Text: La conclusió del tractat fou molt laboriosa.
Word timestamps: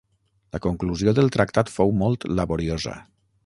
La 0.55 0.61
conclusió 0.65 1.13
del 1.19 1.29
tractat 1.37 1.71
fou 1.77 1.95
molt 2.03 2.29
laboriosa. 2.41 2.99